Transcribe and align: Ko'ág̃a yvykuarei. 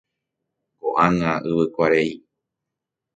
Ko'ág̃a 0.79 1.33
yvykuarei. 1.49 2.11